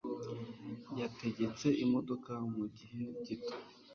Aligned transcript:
Yategetse 0.99 1.67
imodoka 1.83 2.31
mu 2.55 2.65
gihe 2.77 3.01
gito. 3.25 3.55